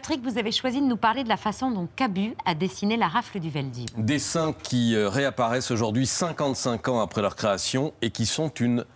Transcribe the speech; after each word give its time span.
Patrick, 0.00 0.22
vous 0.22 0.38
avez 0.38 0.50
choisi 0.50 0.80
de 0.80 0.86
nous 0.86 0.96
parler 0.96 1.24
de 1.24 1.28
la 1.28 1.36
façon 1.36 1.70
dont 1.70 1.86
Cabu 1.94 2.34
a 2.46 2.54
dessiné 2.54 2.96
la 2.96 3.06
rafle 3.06 3.38
du 3.38 3.50
Veldiv. 3.50 3.86
Dessins 3.98 4.54
qui 4.62 4.94
euh, 4.94 5.10
réapparaissent 5.10 5.70
aujourd'hui 5.70 6.06
55 6.06 6.88
ans 6.88 7.00
après 7.00 7.20
leur 7.20 7.36
création 7.36 7.92
et 8.00 8.10
qui 8.10 8.24
sont 8.24 8.48
une 8.48 8.86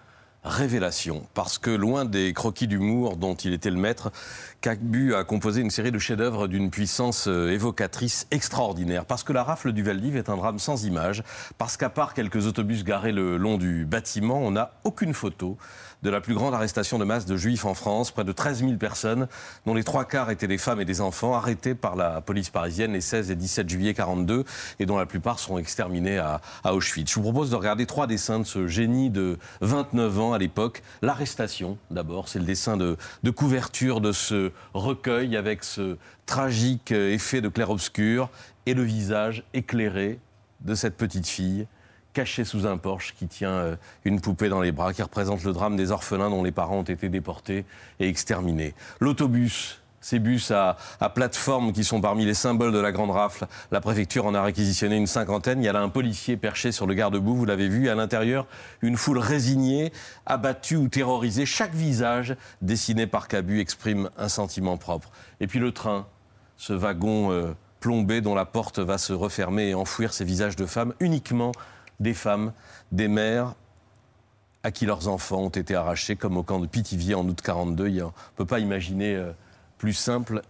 révélation. 0.45 1.27
Parce 1.35 1.59
que 1.59 1.71
loin 1.71 2.05
des 2.05 2.33
croquis 2.33 2.67
d'humour 2.67 3.17
dont 3.17 3.35
il 3.35 3.53
était 3.53 3.71
le 3.71 3.77
maître, 3.77 4.13
Cabu 4.61 5.15
a 5.15 5.25
composé 5.25 5.61
une 5.61 5.71
série 5.71 5.93
de 5.93 5.99
chefs-d'œuvre 5.99 6.49
d'une 6.49 6.71
puissance 6.71 7.27
euh, 7.29 7.51
évocatrice 7.51 8.27
extraordinaire. 8.31 9.05
Parce 9.05 9.25
que 9.25 9.33
la 9.33 9.43
rafle 9.43 9.73
du 9.73 9.83
Veldiv 9.83 10.17
est 10.17 10.29
un 10.29 10.37
drame 10.37 10.59
sans 10.59 10.85
image. 10.85 11.23
Parce 11.59 11.77
qu'à 11.77 11.89
part 11.89 12.15
quelques 12.15 12.47
autobus 12.47 12.85
garés 12.85 13.13
le 13.13 13.37
long 13.37 13.59
du 13.59 13.85
bâtiment, 13.85 14.39
on 14.41 14.53
n'a 14.53 14.73
aucune 14.85 15.15
photo 15.15 15.57
de 16.05 16.11
la 16.11 16.21
plus 16.21 16.35
grande 16.35 16.55
arrestation 16.55 16.99
de 16.99 17.05
masse 17.05 17.25
de 17.25 17.37
juifs 17.37 17.65
en 17.65 17.73
France, 17.73 18.11
près 18.11 18.25
de 18.25 18.33
13 18.33 18.61
000 18.61 18.73
personnes, 18.75 19.27
dont 19.65 19.73
les 19.73 19.85
trois 19.85 20.05
quarts 20.05 20.31
étaient 20.31 20.47
des 20.47 20.59
femmes 20.59 20.81
et 20.81 20.85
des 20.85 21.01
enfants, 21.01 21.35
arrêtés 21.35 21.75
par 21.75 21.97
la 21.97 22.21
police 22.21 22.51
parisienne 22.51 22.93
les 22.93 23.01
16 23.01 23.31
et 23.31 23.37
17 23.37 23.69
juillet 23.69 23.95
42, 23.95 24.45
et 24.79 24.87
dont 24.87 24.99
la 24.99 25.07
plupart 25.07 25.39
seront 25.39 25.57
exterminés 25.57 26.19
à, 26.19 26.41
Auschwitz. 26.65 27.11
Je 27.11 27.15
vous 27.15 27.23
propose 27.23 27.51
de 27.51 27.57
regarder 27.57 27.87
trois 27.87 28.07
dessins 28.07 28.39
de 28.39 28.45
ce 28.45 28.67
génie 28.67 29.09
de 29.09 29.39
29 29.63 30.21
ans 30.21 30.34
à 30.35 30.39
l'époque. 30.39 30.83
L'arrestation, 31.03 31.79
d'abord, 31.91 32.29
c'est 32.29 32.39
le 32.39 32.45
dessin 32.45 32.77
de, 32.77 32.97
couverture 33.31 34.01
de 34.01 34.13
ce 34.13 34.53
recueil 34.75 35.37
avec 35.37 35.65
ce 35.65 35.97
tragique 36.27 36.93
effet 36.93 37.41
de 37.41 37.49
clair-obscur 37.49 38.31
et 38.67 38.75
le 38.75 38.83
visage 38.83 39.45
éclairé 39.55 40.19
de 40.61 40.75
cette 40.75 40.97
petite 40.97 41.27
fille 41.27 41.67
caché 42.15 42.45
sous 42.45 42.67
un 42.67 42.79
porche 42.79 43.15
qui 43.19 43.27
tient 43.27 43.51
euh, 43.51 43.77
une 44.05 44.21
poupée 44.21 44.49
dans 44.49 44.61
les 44.61 44.73
bras, 44.73 44.95
qui 44.95 45.03
représente 45.03 45.43
le 45.45 45.53
drame 45.53 45.77
des 45.77 45.91
orphelins 45.91 46.31
dont 46.31 46.45
les 46.45 46.53
parents 46.53 46.79
ont 46.79 46.85
été 46.85 47.09
déportés 47.09 47.67
et 48.01 48.09
exterminés. 48.09 48.73
L'autobus, 49.01 49.83
ces 50.05 50.19
bus 50.19 50.51
à, 50.51 50.77
plateforme 51.15 51.73
qui 51.73 51.83
sont 51.83 52.03
parmi 52.03 52.27
les 52.27 52.35
symboles 52.35 52.73
de 52.73 52.79
la 52.79 52.93
Grande 52.93 53.11
Rafle. 53.11 53.47
La 53.73 53.81
préfecture 53.81 54.27
en 54.27 54.35
a 54.35 54.43
réquisitionné 54.43 54.97
une 54.97 55.07
cinquantaine. 55.07 55.63
Il 55.63 55.65
y 55.65 55.69
a 55.69 55.73
là 55.73 55.81
un 55.81 55.89
policier 55.89 56.37
perché 56.37 56.73
sur 56.73 56.87
le 56.87 56.93
garde-boue, 56.93 57.35
vous 57.35 57.47
l'avez 57.47 57.69
vu. 57.69 57.89
à 57.89 57.95
l'intérieur, 57.95 58.47
une 58.83 58.99
foule 58.99 59.17
résignée, 59.17 59.95
abattue 60.27 60.77
ou 60.77 60.89
terrorisée. 60.89 61.47
Chaque 61.47 61.73
visage 61.73 62.37
dessiné 62.61 63.07
par 63.07 63.29
Cabu 63.29 63.61
exprime 63.61 64.11
un 64.19 64.29
sentiment 64.29 64.77
propre. 64.77 65.11
Et 65.41 65.47
puis 65.47 65.59
le 65.59 65.73
train, 65.73 66.07
ce 66.59 66.75
wagon 66.75 67.33
euh, 67.33 67.55
plombé 67.81 68.21
dont 68.21 68.35
la 68.35 68.45
porte 68.45 68.81
va 68.81 68.99
se 68.99 69.15
refermer 69.15 69.71
et 69.71 69.75
enfouir 69.75 70.13
ces 70.13 70.27
visages 70.27 70.57
de 70.57 70.67
femmes 70.67 70.93
uniquement 71.01 71.53
des 71.99 72.13
femmes, 72.13 72.53
des 72.93 73.09
mères 73.09 73.55
à 74.63 74.71
qui 74.71 74.85
leurs 74.85 75.09
enfants 75.09 75.41
ont 75.41 75.49
été 75.49 75.75
arrachés, 75.75 76.17
comme 76.17 76.37
au 76.37 76.43
camp 76.43 76.61
de 76.61 76.67
Pithiviers 76.67 77.15
en 77.15 77.27
août 77.27 77.41
42. 77.43 77.85
On 78.03 78.07
ne 78.07 78.11
peut 78.37 78.47
pas 78.47 78.59
imaginer 78.59 79.15
euh, 79.15 79.33
plus 79.79 79.95
simple 79.95 80.43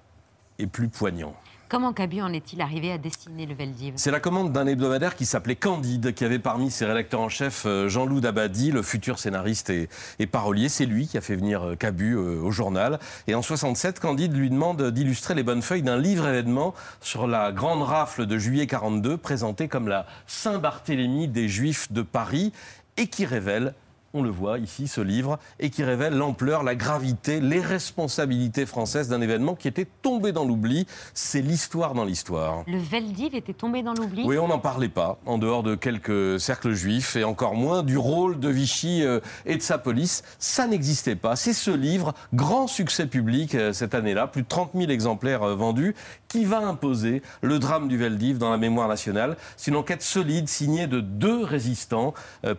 et 0.59 0.67
plus 0.67 0.89
poignant. 0.89 1.35
Comment 1.75 1.93
Cabu 1.93 2.21
en 2.21 2.33
est-il 2.33 2.61
arrivé 2.61 2.93
à 2.93 2.99
dessiner 2.99 3.47
le 3.47 3.55
Veldiv? 3.55 3.95
C'est 3.97 4.11
la 4.11 4.21
commande 4.21 4.53
d'un 4.53 4.67
hebdomadaire 4.67 5.17
qui 5.17 5.27
s'appelait 5.27 5.57
Candide, 5.57 6.15
qui 6.15 6.25
avait 6.25 6.39
parmi 6.39 6.71
ses 6.71 6.85
rédacteurs 6.85 7.21
en 7.21 7.29
chef 7.29 7.65
euh, 7.67 7.89
Jean-Loup 7.89 8.21
Dabadi, 8.21 8.71
le 8.71 8.83
futur 8.83 9.19
scénariste 9.19 9.71
et, 9.71 9.89
parolier. 10.27 10.69
C'est 10.69 10.87
lui 10.87 11.09
qui 11.09 11.19
a 11.19 11.21
fait 11.21 11.35
venir 11.35 11.63
euh, 11.63 11.75
Cabu 11.75 12.15
euh, 12.15 12.41
au 12.41 12.53
journal. 12.53 13.01
Et 13.27 13.35
en 13.35 13.43
67, 13.43 13.99
Candide 13.99 14.37
lui 14.37 14.51
demande 14.51 14.91
d'illustrer 14.91 15.35
les 15.35 15.43
bonnes 15.43 15.63
feuilles 15.63 15.83
d'un 15.83 15.99
livre 15.99 16.29
événement 16.29 16.75
sur 17.01 17.27
la 17.27 17.51
grande 17.51 17.83
rafle 17.83 18.27
de 18.27 18.39
juillet 18.39 18.67
42, 18.67 19.17
présentée 19.17 19.67
comme 19.67 19.89
la 19.89 20.07
Saint-Barthélemy 20.29 21.29
des 21.29 21.49
Juifs 21.49 21.91
de 21.91 22.03
Paris, 22.03 22.53
et 22.97 23.09
qui 23.09 23.27
révèle 23.27 23.75
on 24.15 24.23
le 24.23 24.31
voit 24.31 24.59
ici, 24.59 24.87
ce 24.87 25.01
livre, 25.01 25.39
et 25.59 25.69
qui 25.69 25.83
révèle 25.83 26.15
l'ampleur, 26.17 26.63
la 26.63 26.77
gravité, 26.77 27.41
les 27.41 27.61
responsabilités 27.61 28.65
françaises 28.65 29.09
d'un 29.09 29.21
événement 29.21 29.57
qui 29.57 29.67
était 29.67 29.89
tombé 30.03 30.31
dans 30.31 30.45
l'oubli. 30.45 30.87
C'est 31.13 31.43
l'histoire 31.43 31.95
dans 31.95 32.05
l'histoire. 32.05 32.63
Le 32.69 32.79
Veldiv 32.79 33.35
était 33.35 33.53
tombé 33.53 33.83
dans 33.83 33.93
l'oubli 33.93 34.23
Oui, 34.25 34.39
on 34.39 34.47
n'en 34.47 34.61
parlait 34.61 34.89
pas, 34.89 35.19
en 35.27 35.37
dehors 35.37 35.65
de 35.65 35.75
quelques 35.75 36.39
cercles 36.41 36.73
juifs, 36.73 37.17
et 37.17 37.25
encore 37.25 37.57
moins 37.57 37.83
du 37.83 37.99
rôle 37.99 38.39
de 38.39 38.49
Vichy 38.49 39.03
euh, 39.03 39.19
et 39.47 39.57
de 39.57 39.63
sa 39.63 39.79
police. 39.79 40.23
Ça 40.39 40.69
n'existait 40.69 41.17
pas. 41.17 41.35
C'est 41.35 41.53
ce 41.53 41.73
livre, 41.73 42.15
grand 42.33 42.69
succès 42.69 43.07
public 43.07 43.57
euh, 43.57 43.73
cette 43.73 43.95
année-là, 43.95 44.29
plus 44.29 44.43
de 44.43 44.49
30 44.49 44.71
000 44.75 44.91
exemplaires 44.93 45.43
euh, 45.43 45.57
vendus, 45.57 45.97
qui 46.29 46.45
va 46.45 46.59
imposer 46.59 47.23
le 47.43 47.59
drame 47.59 47.89
du 47.89 47.99
Veldiv 47.99 48.39
dans 48.39 48.51
la 48.51 48.59
mémoire 48.59 48.89
nationale. 48.89 49.37
C'est 49.57 49.73
une 49.73 49.77
enquête 49.77 50.03
solide 50.03 50.49
signée 50.49 50.87
de 50.87 51.01
deux 51.01 51.45
résistants, 51.45 52.13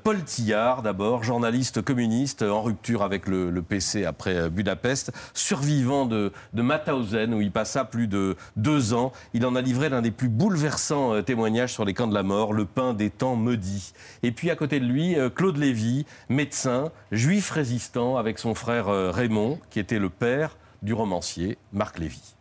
Paul 0.03 0.23
Tillard 0.23 0.81
d'abord, 0.81 1.23
journaliste 1.23 1.44
journaliste 1.45 1.83
communiste 1.83 2.41
en 2.41 2.63
rupture 2.63 3.03
avec 3.03 3.27
le, 3.27 3.61
PC 3.61 4.03
après 4.03 4.35
euh, 4.35 4.49
Budapest, 4.49 5.11
survivant 5.35 6.07
de, 6.07 6.31
de, 6.53 7.35
où 7.35 7.41
il 7.41 7.51
passa 7.51 7.85
plus 7.85 8.07
de 8.07 8.35
deux 8.55 8.95
ans. 8.95 9.11
Il 9.35 9.45
en 9.45 9.53
a 9.53 9.61
livré 9.61 9.89
l'un 9.89 10.01
des 10.01 10.09
plus 10.09 10.27
bouleversants 10.27 11.13
euh, 11.13 11.21
témoignages 11.21 11.71
sur 11.71 11.85
les 11.85 11.93
camps 11.93 12.07
de 12.07 12.15
la 12.15 12.23
mort, 12.23 12.51
le 12.51 12.65
pain 12.65 12.95
des 12.95 13.11
temps 13.11 13.35
maudits. 13.35 13.93
Et 14.23 14.31
puis 14.31 14.49
à 14.49 14.55
côté 14.55 14.79
de 14.79 14.85
lui, 14.85 15.19
euh, 15.19 15.29
Claude 15.29 15.57
Lévy, 15.57 16.07
médecin, 16.29 16.91
juif 17.11 17.51
résistant 17.51 18.17
avec 18.17 18.39
son 18.39 18.55
frère 18.55 18.87
Raymond, 18.87 19.59
qui 19.69 19.79
était 19.79 19.99
le 19.99 20.09
père 20.09 20.57
du 20.81 20.93
romancier 20.93 21.59
Marc 21.73 21.99
Lévy. 21.99 22.35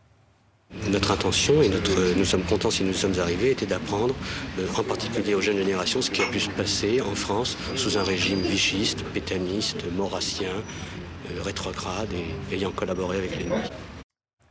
Notre 0.90 1.12
intention, 1.12 1.62
et 1.62 1.70
nous 2.16 2.24
sommes 2.24 2.42
contents 2.42 2.70
si 2.70 2.84
nous 2.84 2.92
sommes 2.92 3.18
arrivés, 3.18 3.50
était 3.52 3.66
d'apprendre, 3.66 4.14
euh, 4.58 4.66
en 4.76 4.82
particulier 4.82 5.34
aux 5.34 5.40
jeunes 5.40 5.56
générations, 5.56 6.02
ce 6.02 6.10
qui 6.10 6.20
a 6.20 6.26
pu 6.26 6.40
se 6.40 6.50
passer 6.50 7.00
en 7.00 7.14
France 7.14 7.56
sous 7.74 7.96
un 7.96 8.02
régime 8.02 8.40
vichiste, 8.40 9.02
pétaniste, 9.14 9.84
maurassien, 9.96 10.50
euh, 10.50 11.42
rétrograde 11.42 12.10
et 12.12 12.54
ayant 12.54 12.70
collaboré 12.70 13.16
avec 13.16 13.38
l'ennemi. 13.38 13.62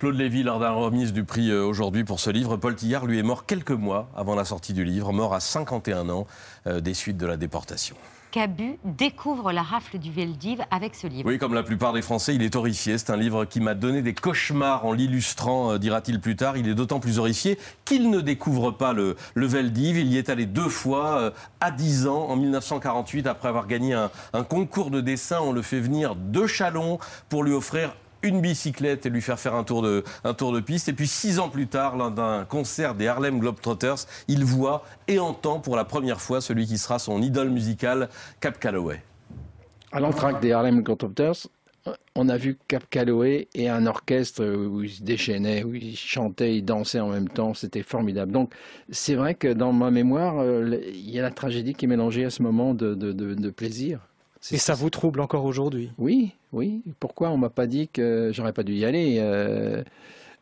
Claude 0.04 0.18
Lévy, 0.18 0.44
lors 0.44 0.60
d'un 0.60 0.72
remise 0.72 1.14
du 1.14 1.24
prix 1.24 1.50
euh, 1.50 1.64
aujourd'hui 1.64 2.04
pour 2.04 2.20
ce 2.20 2.30
livre, 2.30 2.58
Paul 2.58 2.76
Tillard, 2.76 3.06
lui, 3.06 3.20
est 3.20 3.24
mort 3.24 3.46
quelques 3.46 3.72
mois 3.72 4.10
avant 4.18 4.36
la 4.36 4.44
sortie 4.44 4.74
du 4.74 4.84
livre, 4.84 5.14
mort 5.14 5.34
à 5.34 5.40
51 5.40 6.10
ans 6.10 6.28
des 6.66 6.94
suites 6.94 7.16
de 7.16 7.26
la 7.26 7.38
déportation. 7.38 7.96
Cabu 8.34 8.80
découvre 8.84 9.54
la 9.54 9.62
rafle 9.62 10.00
du 10.00 10.12
Veldiv 10.12 10.60
avec 10.72 10.96
ce 10.96 11.06
livre. 11.08 11.30
Oui, 11.30 11.38
comme 11.38 11.54
la 11.54 11.62
plupart 11.62 11.94
des 11.94 12.02
Français, 12.02 12.36
il 12.36 12.42
est 12.42 12.56
horrifié. 12.56 12.98
C'est 12.98 13.12
un 13.12 13.16
livre 13.16 13.46
qui 13.46 13.62
m'a 13.62 13.76
donné 13.76 14.02
des 14.02 14.14
cauchemars 14.14 14.86
en 14.86 14.92
l'illustrant, 14.92 15.74
euh, 15.74 15.78
dira-t-il 15.78 16.20
plus 16.20 16.36
tard. 16.36 16.58
Il 16.58 16.68
est 16.68 16.74
d'autant 16.74 17.00
plus 17.00 17.20
horrifié 17.20 17.58
qu'il 17.86 18.10
ne 18.10 18.20
découvre 18.20 18.72
pas 18.72 18.92
le, 18.92 19.16
le, 19.36 19.46
Veldiv. 19.46 20.00
Il 20.00 20.08
y 20.08 20.18
est 20.18 20.30
allé 20.30 20.48
deux 20.48 20.68
fois 20.68 21.20
euh, 21.20 21.32
à 21.62 21.72
10 21.72 22.08
ans, 22.08 22.26
en 22.28 22.36
1948, 22.36 23.26
après 23.28 23.48
avoir 23.48 23.68
gagné 23.68 23.94
un, 23.94 24.10
un 24.34 24.44
concours 24.44 24.90
de 24.90 25.00
dessin. 25.00 25.40
On 25.40 25.54
le 25.54 25.62
fait 25.62 25.80
venir 25.80 26.16
de 26.16 26.46
Chalon 26.46 26.98
pour 27.30 27.44
lui 27.44 27.54
offrir 27.54 27.96
une 28.24 28.42
bicyclette 28.42 29.06
et 29.06 29.10
lui 29.10 29.22
faire 29.22 29.40
faire 29.40 29.54
un 29.54 29.64
tour 29.64 29.82
de, 29.82 30.04
un 30.24 30.34
tour 30.34 30.52
de 30.52 30.60
piste. 30.60 30.90
Et 30.90 30.94
puis 30.94 31.08
six 31.08 31.40
ans 31.40 31.50
plus 31.50 31.68
tard, 31.68 31.98
lors 31.98 32.12
d'un 32.12 32.46
concert 32.46 32.96
des 32.96 33.08
Harlem 33.08 33.40
Globetrotters, 33.40 34.08
il 34.28 34.44
voit 34.44 34.84
et 35.08 35.20
entend 35.20 35.60
pour 35.60 35.76
la 35.76 35.86
première 35.86 36.22
fois 36.22 36.42
celui 36.42 36.66
qui 36.66 36.78
sera 36.78 36.98
son 37.00 37.22
idole 37.22 37.50
musicale, 37.50 38.10
Cap 38.40 38.60
Calloway. 38.60 39.02
À 39.92 40.00
l'entraque 40.00 40.42
des 40.42 40.54
Harlem 40.54 40.82
Globetrotters, 40.82 41.48
on 42.16 42.30
a 42.30 42.38
vu 42.38 42.58
Cap 42.68 42.84
Calloway 42.90 43.50
et 43.54 43.68
un 43.68 43.86
orchestre 43.86 44.46
où 44.46 44.84
il 44.84 44.90
se 44.90 45.04
déchaînait, 45.04 45.64
où 45.64 45.74
il 45.74 45.98
chantait, 45.98 46.58
il 46.58 46.64
dansait 46.64 47.02
en 47.02 47.10
même 47.10 47.28
temps, 47.28 47.54
c'était 47.54 47.84
formidable. 47.84 48.32
Donc 48.32 48.54
c'est 48.90 49.16
vrai 49.16 49.36
que 49.36 49.52
dans 49.52 49.74
ma 49.74 49.92
mémoire, 49.92 50.40
euh, 50.40 50.80
il 50.88 51.10
y 51.12 51.20
a 51.20 51.22
la 51.22 51.32
tragédie 51.32 51.74
qui 51.74 51.86
est 51.86 51.90
mélangée 51.90 52.24
à 52.24 52.30
ce 52.30 52.42
moment 52.42 52.74
de, 52.74 52.96
de 52.96 53.50
plaisir. 53.50 54.00
Et 54.52 54.58
ça 54.58 54.74
vous 54.74 54.90
trouble 54.90 55.22
encore 55.22 55.46
aujourd'hui? 55.46 55.92
Oui, 55.98 56.34
oui. 56.52 56.82
Pourquoi 57.00 57.30
on 57.30 57.38
m'a 57.38 57.50
pas 57.50 57.68
dit 57.68 57.88
que 57.88 58.32
j'aurais 58.34 58.54
pas 58.54 58.64
dû 58.64 58.74
y 58.74 58.86
aller 58.86 59.18
euh, 59.20 59.84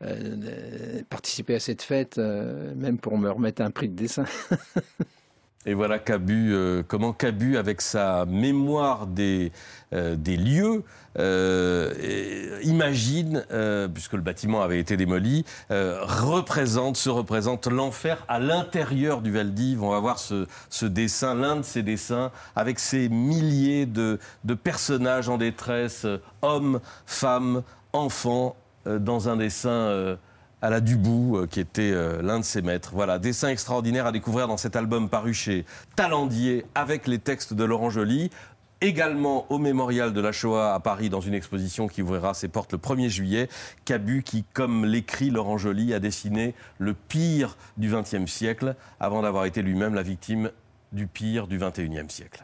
euh, 0.02 1.02
participer 1.10 1.56
à 1.56 1.60
cette 1.60 1.82
fête, 1.82 2.18
euh, 2.18 2.74
même 2.76 2.98
pour 2.98 3.18
me 3.18 3.30
remettre 3.30 3.62
un 3.62 3.72
prix 3.72 3.90
de 3.90 3.96
dessin? 3.96 4.26
Et 5.66 5.74
voilà 5.76 6.00
Cabu, 6.00 6.56
comment 6.88 7.14
Cabu, 7.14 7.58
avec 7.58 7.82
sa 7.82 8.26
mémoire 8.26 9.06
des, 9.06 9.52
des 9.92 10.38
lieux, 10.38 10.84
euh, 11.20 12.60
imagine, 12.64 13.46
euh, 13.52 13.88
puisque 13.88 14.14
le 14.14 14.22
bâtiment 14.22 14.62
avait 14.62 14.80
été 14.80 14.96
démoli, 14.96 15.46
euh, 15.70 16.00
représente, 16.04 16.96
se 16.98 17.10
représente 17.10 17.68
l'enfer 17.68 18.24
à 18.28 18.40
l'intérieur 18.40 19.22
du 19.22 19.32
Valdiv. 19.32 19.84
On 19.84 19.90
va 19.90 20.00
voir 20.00 20.20
ce, 20.20 20.48
ce 20.70 20.86
dessin, 20.86 21.36
l'un 21.36 21.58
de 21.58 21.64
ces 21.64 21.84
dessins, 21.84 22.32
avec 22.56 22.80
ces 22.80 23.10
milliers 23.10 23.86
de, 23.86 24.20
de 24.46 24.54
personnages 24.54 25.28
en 25.30 25.38
détresse, 25.38 26.06
hommes, 26.42 26.80
femmes, 27.06 27.64
enfants, 27.94 28.56
dans 28.86 29.30
un 29.30 29.38
dessin 29.38 30.18
à 30.62 30.70
la 30.70 30.82
Dubou, 30.82 31.46
qui 31.50 31.60
était 31.60 31.92
l'un 32.22 32.40
de 32.40 32.46
ses 32.46 32.62
maîtres. 32.62 32.92
Voilà, 32.94 33.20
dessin 33.20 33.50
extraordinaire 33.50 34.06
à 34.06 34.12
découvrir 34.12 34.48
dans 34.48 34.58
cet 34.58 34.76
album 34.76 35.10
paru 35.10 35.34
chez 35.34 35.66
Talendier 35.96 36.66
avec 36.76 37.08
les 37.08 37.20
textes 37.20 37.54
de 37.54 37.64
Laurent 37.64 37.90
Joly 37.90 38.30
également 38.82 39.46
au 39.52 39.60
mémorial 39.60 40.12
de 40.12 40.22
la 40.22 40.32
Shoah 40.32 40.74
à 40.74 40.80
Paris 40.80 41.10
dans 41.10 41.22
une 41.22 41.36
exposition 41.36 41.88
qui 41.88 42.02
ouvrira 42.02 42.34
ses 42.34 42.48
portes 42.48 42.74
le 42.74 42.80
1er 42.80 43.10
juillet. 43.10 43.48
Cabu 43.86 44.24
qui, 44.24 44.44
comme 44.54 44.86
l'écrit 44.86 45.30
Laurent 45.30 45.58
Joly, 45.58 45.94
a 45.94 46.00
dessiné 46.00 46.56
le 46.80 46.94
pire 46.96 47.58
du 47.78 47.92
XXe 47.92 48.26
siècle 48.26 48.76
avant 49.00 49.22
d'avoir 49.22 49.46
été 49.46 49.62
lui-même 49.62 49.94
la 49.94 50.02
victime 50.02 50.50
du 50.92 51.06
pire 51.06 51.48
du 51.48 51.60
XXIe 51.60 52.10
siècle. 52.10 52.44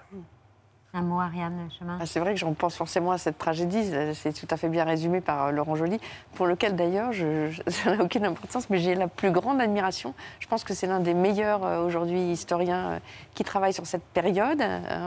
Un 0.93 1.01
mot, 1.01 1.19
Ariane 1.19 1.67
Chemin. 1.77 1.97
Ah, 2.01 2.05
c'est 2.05 2.21
vrai 2.21 2.33
que 2.33 2.39
j'en 2.39 2.53
pense 2.53 2.75
forcément 2.75 3.11
à 3.11 3.17
cette 3.17 3.37
tragédie. 3.37 3.91
C'est 4.13 4.31
tout 4.31 4.47
à 4.49 4.55
fait 4.55 4.69
bien 4.69 4.85
résumé 4.85 5.19
par 5.19 5.47
euh, 5.47 5.51
Laurent 5.51 5.75
Joly, 5.75 5.99
pour 6.33 6.47
lequel 6.47 6.77
d'ailleurs, 6.77 7.11
ça 7.67 7.95
n'a 7.95 8.03
aucune 8.03 8.25
importance, 8.25 8.69
mais 8.69 8.79
j'ai 8.79 8.95
la 8.95 9.09
plus 9.09 9.31
grande 9.31 9.59
admiration. 9.59 10.13
Je 10.39 10.47
pense 10.47 10.63
que 10.63 10.73
c'est 10.73 10.87
l'un 10.87 11.01
des 11.01 11.13
meilleurs 11.13 11.65
euh, 11.65 11.85
aujourd'hui 11.85 12.31
historiens 12.31 12.87
euh, 12.87 12.99
qui 13.35 13.43
travaille 13.43 13.73
sur 13.73 13.85
cette 13.85 14.03
période. 14.03 14.63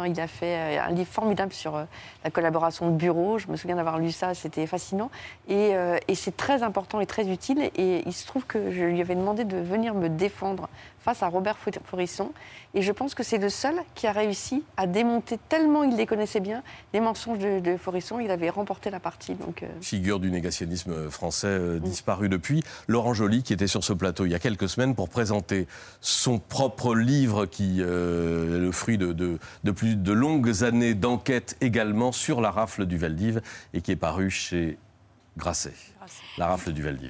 Il 0.07 0.21
a 0.21 0.27
fait 0.27 0.79
un 0.79 0.91
livre 0.91 1.11
formidable 1.11 1.53
sur 1.53 1.85
la 2.25 2.31
collaboration 2.31 2.91
de 2.91 2.97
bureaux. 2.97 3.39
Je 3.39 3.49
me 3.49 3.57
souviens 3.57 3.77
d'avoir 3.77 3.99
lu 3.99 4.13
ça, 4.13 4.35
c'était 4.35 4.67
fascinant. 4.67 5.11
Et, 5.49 5.75
c'est 6.15 6.37
très 6.37 6.63
important 6.63 7.01
et 7.01 7.07
très 7.07 7.29
utile. 7.29 7.71
Et 7.75 8.03
il 8.07 8.13
se 8.13 8.27
trouve 8.27 8.47
que 8.47 8.71
je 8.71 8.85
lui 8.85 9.01
avais 9.01 9.17
demandé 9.17 9.45
de 9.45 9.57
venir 9.57 9.95
me 9.95 10.09
défendre 10.09 10.69
face 11.01 11.23
à 11.23 11.29
Robert 11.29 11.57
Forisson. 11.85 12.31
Et 12.75 12.83
je 12.83 12.93
pense 12.93 13.15
que 13.15 13.23
c'est 13.23 13.39
le 13.39 13.49
seul 13.49 13.75
qui 13.95 14.07
a 14.07 14.13
réussi 14.13 14.63
à 14.77 14.87
démonter, 14.87 15.39
tellement 15.49 15.70
il 15.85 15.97
les 15.97 16.07
connaissait 16.07 16.41
bien, 16.41 16.63
les 16.93 17.01
mensonges 17.01 17.39
de, 17.39 17.61
de 17.61 17.77
Forisson. 17.77 18.21
Il 18.21 18.31
avait 18.31 18.51
remporté 18.51 18.91
la 18.91 19.01
partie. 19.01 19.35
Donc, 19.35 19.63
euh, 19.63 19.67
Figure 19.81 20.21
du 20.21 20.31
négationnisme 20.31 21.09
français 21.11 21.47
euh, 21.49 21.79
disparu 21.79 22.29
depuis. 22.29 22.63
Laurent 22.89 23.15
Joly, 23.15 23.43
qui 23.43 23.53
était 23.53 23.67
sur 23.67 23.85
ce 23.85 23.93
plateau 23.93 24.27
il 24.27 24.31
y 24.33 24.35
a 24.35 24.39
quelques 24.39 24.69
semaines 24.69 24.95
pour 24.95 25.09
présenter 25.09 25.67
son 26.01 26.39
propre 26.39 26.95
livre, 26.95 27.47
qui 27.47 27.77
euh, 27.81 28.57
est 28.57 28.61
le 28.61 28.73
fruit 28.73 28.99
de, 28.99 29.13
de- 29.13 29.39
de 29.65 29.71
plus 29.71 29.97
de 29.97 30.13
longues 30.13 30.63
années 30.65 30.95
d'enquête 30.95 31.57
également 31.61 32.13
sur 32.13 32.41
la 32.41 32.51
rafle 32.51 32.87
du 32.87 32.97
Veldiv 32.99 33.41
et 33.75 33.81
qui 33.81 33.93
est 33.93 33.97
paru 33.97 34.31
chez 34.31 34.79
Grasset. 35.37 35.73
La 36.39 36.47
rafle 36.49 36.73
du 36.73 36.83
Veldiv. 36.83 37.09